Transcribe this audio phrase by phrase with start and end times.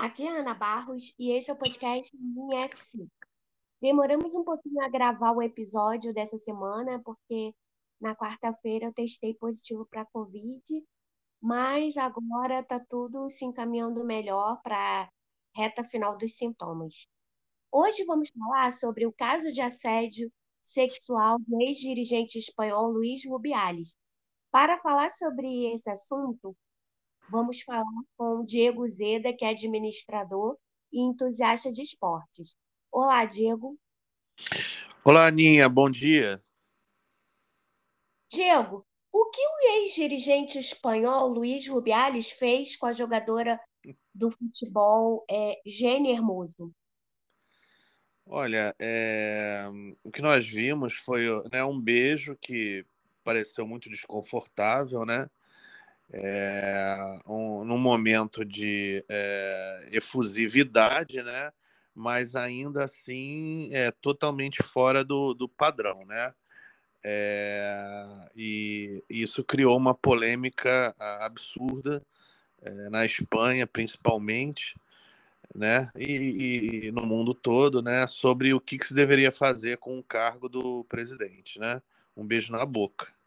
[0.00, 3.04] Aqui é a Ana Barros e esse é o podcast Minha FC.
[3.82, 7.52] Demoramos um pouquinho a gravar o episódio dessa semana, porque
[8.00, 10.62] na quarta-feira eu testei positivo para Covid,
[11.42, 15.08] mas agora está tudo se encaminhando melhor para a
[15.52, 17.08] reta final dos sintomas.
[17.72, 23.96] Hoje vamos falar sobre o caso de assédio sexual do ex-dirigente espanhol Luiz Rubiales.
[24.52, 26.56] Para falar sobre esse assunto,
[27.30, 27.84] vamos falar
[28.16, 30.56] com o Diego Zeda, que é administrador
[30.92, 32.56] e entusiasta de esportes.
[32.90, 33.78] Olá, Diego.
[35.04, 36.42] Olá, Aninha, bom dia.
[38.30, 43.60] Diego, o que o ex-dirigente espanhol Luiz Rubiales fez com a jogadora
[44.14, 46.72] do futebol é, Gênia Hermoso?
[48.26, 49.66] Olha, é...
[50.04, 52.84] o que nós vimos foi né, um beijo que
[53.24, 55.28] pareceu muito desconfortável, né?
[56.12, 61.52] É, um, num momento de é, efusividade, né?
[61.94, 66.32] Mas ainda assim é totalmente fora do, do padrão, né?
[67.04, 72.02] É, e isso criou uma polêmica absurda
[72.62, 74.74] é, na Espanha, principalmente,
[75.54, 75.90] né?
[75.96, 78.06] E, e, no mundo todo, né?
[78.06, 81.82] Sobre o que, que se deveria fazer com o cargo do presidente, né?
[82.16, 83.17] Um beijo na boca.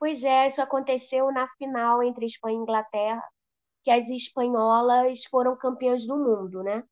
[0.00, 3.22] Pois é, isso aconteceu na final entre Espanha e Inglaterra,
[3.84, 6.82] que as espanholas foram campeãs do mundo, né?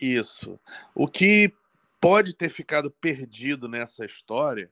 [0.00, 0.58] Isso.
[0.92, 1.54] O que
[2.00, 4.68] pode ter ficado perdido nessa história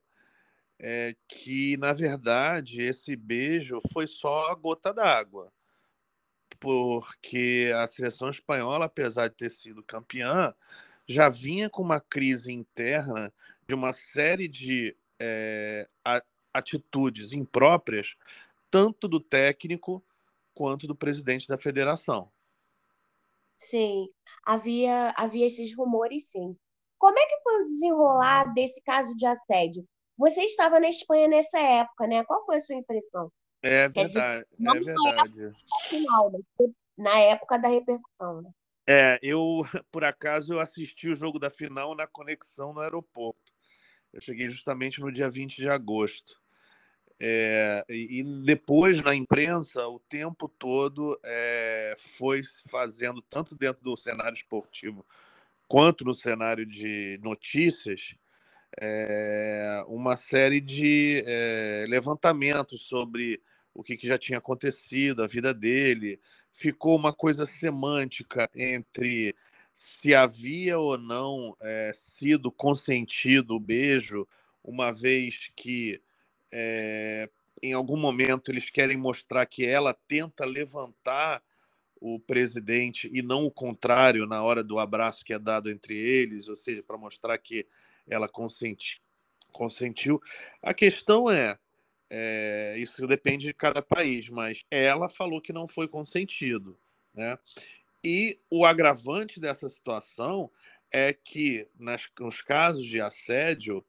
[0.77, 5.53] é que, na verdade, esse beijo foi só a gota d'água.
[6.59, 10.53] Porque a seleção espanhola, apesar de ter sido campeã,
[11.07, 13.33] já vinha com uma crise interna
[13.69, 15.89] de uma série de é,
[16.53, 18.17] atitudes impróprias,
[18.71, 20.03] tanto do técnico
[20.55, 22.31] quanto do presidente da federação.
[23.59, 24.09] Sim,
[24.45, 26.57] havia, havia esses rumores, sim.
[26.99, 29.87] Como é que foi o desenrolar desse caso de assédio?
[30.17, 32.25] Você estava na Espanha nessa época, né?
[32.25, 33.33] Qual foi a sua impressão?
[33.63, 35.53] É verdade, dizer, é verdade.
[35.89, 36.33] Final,
[36.97, 38.51] na época da repercussão, né?
[38.87, 39.63] É, eu,
[39.93, 43.53] por acaso, eu assisti o jogo da final na conexão no aeroporto.
[44.13, 46.40] Eu cheguei justamente no dia 20 de agosto.
[47.23, 54.35] É, e depois na imprensa, o tempo todo é, foi fazendo, tanto dentro do cenário
[54.35, 55.05] esportivo
[55.69, 58.15] quanto no cenário de notícias,
[58.81, 63.41] é, uma série de é, levantamentos sobre
[63.75, 66.19] o que, que, já tinha acontecido, a vida dele.
[66.53, 69.35] Ficou uma coisa semântica entre
[69.73, 74.27] se havia ou não é, sido consentido o beijo,
[74.65, 76.01] uma vez que
[76.53, 77.29] é,
[77.63, 81.43] em algum momento eles querem mostrar que ela tenta levantar
[82.01, 86.49] o presidente e não o contrário na hora do abraço que é dado entre eles,
[86.49, 87.67] ou seja, para mostrar que
[88.09, 89.03] ela consenti,
[89.53, 90.21] consentiu.
[90.63, 91.59] A questão é,
[92.09, 96.79] é, isso depende de cada país, mas ela falou que não foi consentido,
[97.15, 97.39] né?
[98.03, 100.51] E o agravante dessa situação
[100.91, 103.85] é que nas, nos casos de assédio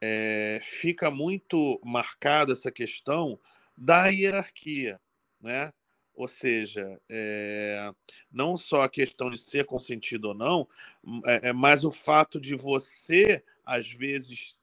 [0.00, 3.38] é, fica muito marcado essa questão
[3.76, 5.00] da hierarquia,
[5.40, 5.72] né?
[6.14, 7.92] Ou seja, é,
[8.30, 10.68] não só a questão de ser consentido ou não,
[11.24, 14.54] é, é mas o fato de você, às vezes,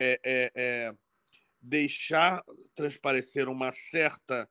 [0.00, 0.94] é,
[1.60, 2.42] deixar
[2.74, 4.48] transparecer uma certa,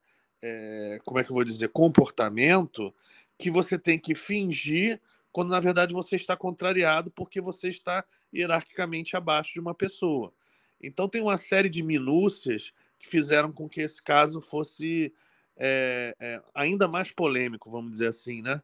[1.03, 2.93] como é que eu vou dizer, comportamento
[3.37, 8.03] que você tem que fingir quando na verdade você está contrariado porque você está
[8.33, 10.33] hierarquicamente abaixo de uma pessoa.
[10.81, 15.13] Então tem uma série de minúcias que fizeram com que esse caso fosse
[15.55, 18.61] é, é, ainda mais polêmico, vamos dizer assim, né?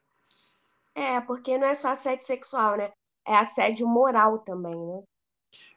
[0.96, 2.92] É, porque não é só assédio sexual, né?
[3.28, 5.04] É assédio moral também, né?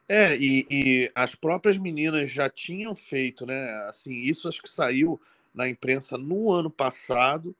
[0.07, 3.85] É, e, e as próprias meninas já tinham feito, né?
[3.89, 5.19] Assim, isso acho que saiu
[5.53, 7.55] na imprensa no ano passado,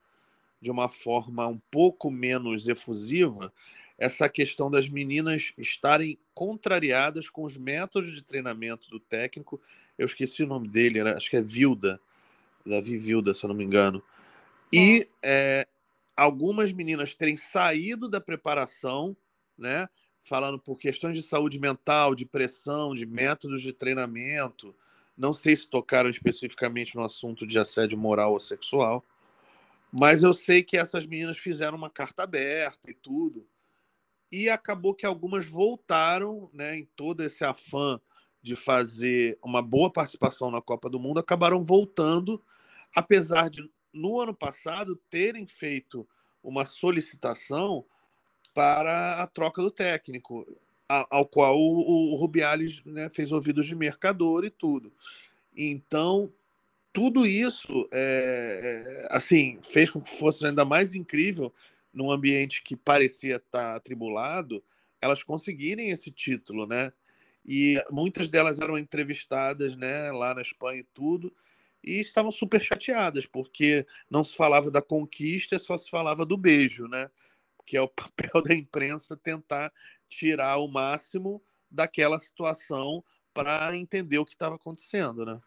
[0.60, 3.52] de uma forma um pouco menos efusiva,
[3.96, 9.60] essa questão das meninas estarem contrariadas com os métodos de treinamento do técnico.
[9.98, 12.00] Eu esqueci o nome dele, era, acho que é Vilda,
[12.64, 14.02] Davi Vilda, se eu não me engano.
[14.72, 15.66] E é,
[16.16, 19.16] algumas meninas terem saído da preparação,
[19.56, 19.88] né,
[20.22, 24.74] falando por questões de saúde mental, de pressão, de métodos de treinamento.
[25.16, 29.04] Não sei se tocaram especificamente no assunto de assédio moral ou sexual,
[29.92, 33.46] mas eu sei que essas meninas fizeram uma carta aberta e tudo.
[34.30, 38.00] E acabou que algumas voltaram, né, em todo esse afã
[38.42, 42.42] de fazer uma boa participação na Copa do Mundo, acabaram voltando,
[42.94, 46.06] apesar de no ano passado, terem feito
[46.42, 47.84] uma solicitação
[48.54, 50.46] para a troca do técnico,
[50.88, 54.92] ao qual o, o Rubiales né, fez ouvidos de mercador e tudo.
[55.56, 56.32] Então,
[56.92, 61.52] tudo isso é, é, assim fez com que fosse ainda mais incrível
[61.92, 64.62] num ambiente que parecia estar atribulado,
[65.00, 66.92] elas conseguirem esse título, né?
[67.44, 71.34] E muitas delas eram entrevistadas, né, lá na Espanha e tudo,
[71.82, 76.86] e estavam super chateadas, porque não se falava da conquista, só se falava do beijo,
[76.86, 77.10] né?
[77.66, 79.72] Que é o papel da imprensa tentar
[80.08, 83.02] tirar o máximo daquela situação
[83.32, 85.40] para entender o que estava acontecendo, né?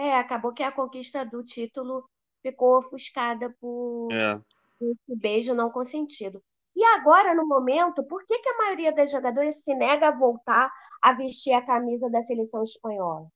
[0.00, 2.08] É, acabou que a conquista do título
[2.40, 4.40] ficou ofuscada por é.
[4.80, 6.42] esse beijo não consentido.
[6.74, 10.72] E agora, no momento, por que, que a maioria das jogadoras se nega a voltar
[11.02, 13.28] a vestir a camisa da seleção espanhola?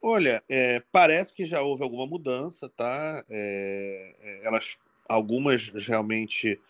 [0.00, 3.24] Olha, é, parece que já houve alguma mudança, tá?
[3.28, 4.78] É, é elas,
[5.08, 6.60] algumas realmente,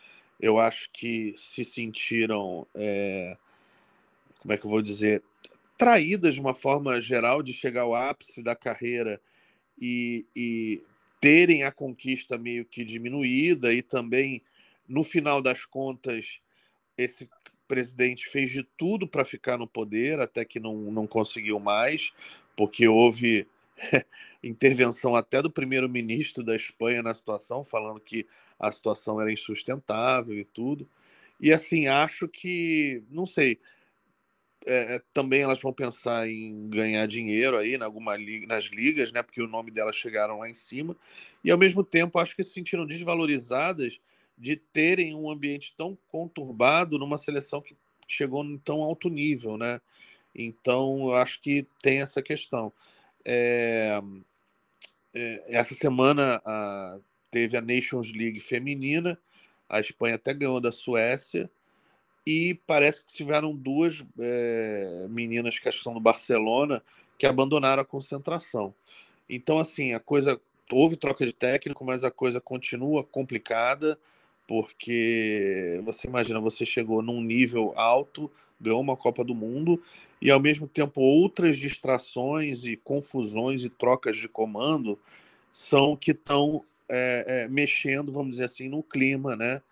[0.41, 3.37] eu acho que se sentiram, é,
[4.39, 5.23] como é que eu vou dizer,
[5.81, 9.19] traídas de uma forma geral de chegar ao ápice da carreira
[9.81, 10.83] e, e
[11.19, 14.43] terem a conquista meio que diminuída e também
[14.87, 16.39] no final das contas,
[16.99, 17.31] esse
[17.67, 22.13] presidente fez de tudo para ficar no poder, até que não, não conseguiu mais,
[22.55, 23.49] porque houve
[24.45, 28.27] intervenção até do primeiro-ministro da Espanha na situação, falando que
[28.59, 30.87] a situação era insustentável e tudo.
[31.41, 33.59] E assim, acho que, não sei,
[34.67, 39.13] é, é também elas vão pensar em ganhar dinheiro aí na alguma liga, nas ligas,
[39.13, 39.23] né?
[39.23, 40.97] Porque o nome delas chegaram lá em cima.
[41.43, 44.01] E ao mesmo tempo, acho que se sentiram desvalorizadas
[44.37, 47.77] de terem um ambiente tão conturbado numa seleção que
[48.09, 49.81] chegou em tão alto nível, né?
[50.35, 52.73] Então, eu acho que tem essa questão.
[53.25, 54.01] É,
[55.15, 56.99] é, essa semana a,
[57.31, 59.19] teve a Nations League feminina,
[59.69, 61.51] a Espanha até ganhou da Suécia,
[62.27, 66.83] e parece que tiveram duas é, meninas que são do Barcelona
[67.19, 68.75] que abandonaram a concentração.
[69.29, 70.41] Então, assim, a coisa.
[70.73, 73.99] Houve troca de técnico, mas a coisa continua complicada
[74.51, 78.29] porque você imagina, você chegou num nível alto,
[78.61, 79.81] ganhou uma Copa do Mundo
[80.21, 84.99] e ao mesmo tempo outras distrações e confusões e trocas de comando
[85.53, 89.63] são que estão é, é, mexendo, vamos dizer assim, no clima, né?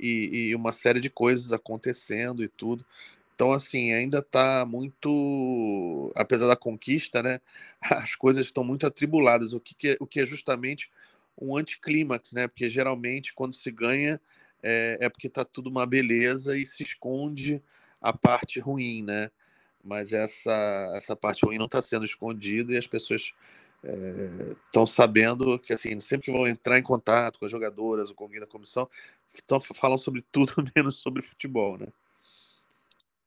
[0.00, 2.84] E, e, uma série de coisas acontecendo e tudo.
[3.34, 7.40] Então, assim, ainda está muito, apesar da conquista, né?
[7.80, 10.90] As coisas estão muito atribuladas, o que, é, o que é justamente
[11.40, 12.48] um anticlímax, né?
[12.48, 14.20] Porque geralmente quando se ganha
[14.62, 17.62] é, é porque tá tudo uma beleza e se esconde
[18.00, 19.30] a parte ruim, né?
[19.82, 23.32] Mas essa, essa parte ruim não está sendo escondida e as pessoas
[23.82, 28.14] estão é, sabendo que assim sempre que vão entrar em contato com as jogadoras ou
[28.14, 28.88] com alguém da comissão
[29.46, 31.86] tão, falam sobre tudo menos sobre futebol, né?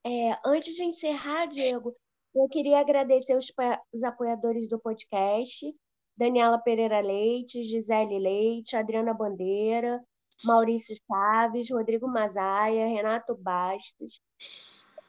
[0.06, 1.96] É, antes de encerrar, Diego,
[2.36, 3.52] eu queria agradecer os,
[3.94, 5.74] os apoiadores do podcast
[6.16, 10.04] Daniela Pereira Leite, Gisele Leite, Adriana Bandeira,
[10.44, 14.22] Maurício Chaves, Rodrigo Mazaia, Renato Bastos,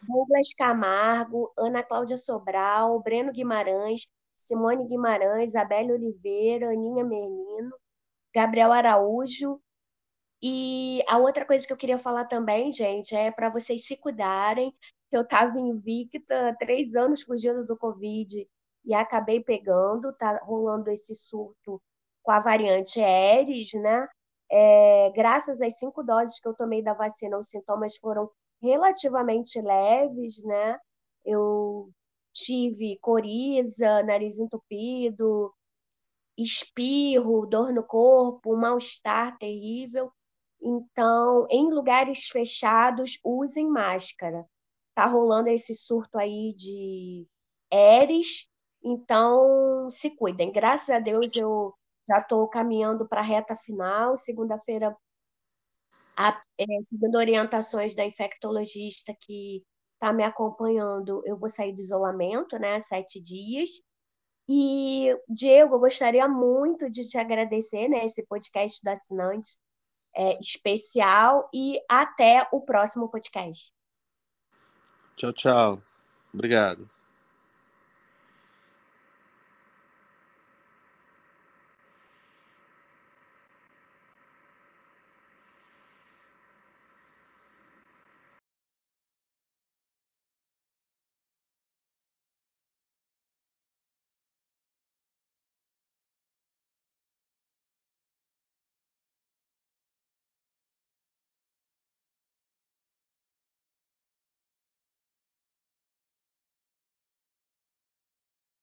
[0.02, 7.72] Douglas Camargo, Ana Cláudia Sobral, Breno Guimarães, Simone Guimarães, Isabelle Oliveira, Aninha Menino,
[8.34, 9.60] Gabriel Araújo.
[10.43, 14.74] E a outra coisa que eu queria falar também, gente, é para vocês se cuidarem.
[15.10, 18.46] Eu estava invicta, três anos fugindo do Covid
[18.84, 21.81] e acabei pegando, tá rolando esse surto
[22.22, 24.08] com a variante Aeres, né?
[24.50, 28.31] É, graças às cinco doses que eu tomei da vacina, os sintomas foram
[28.62, 30.79] relativamente leves, né?
[31.24, 31.91] Eu
[32.44, 35.53] tive coriza, nariz entupido,
[36.36, 40.13] espirro, dor no corpo, um mal-estar terrível.
[40.60, 44.46] Então, em lugares fechados, usem máscara.
[44.94, 47.27] Tá rolando esse surto aí de
[47.72, 48.48] Aeres
[48.84, 50.53] então, se cuidem.
[50.53, 51.74] Graças a Deus, eu
[52.06, 54.17] já estou caminhando para a reta final.
[54.17, 54.94] Segunda-feira,
[56.58, 62.79] é, orientações da infectologista que está me acompanhando, eu vou sair do isolamento, né?
[62.81, 63.70] Sete dias.
[64.48, 68.05] E, Diego, eu gostaria muito de te agradecer, né?
[68.05, 69.56] Esse podcast do assinante
[70.15, 73.72] é, especial e até o próximo podcast.
[75.17, 75.82] Tchau, tchau.
[76.32, 76.94] Obrigado.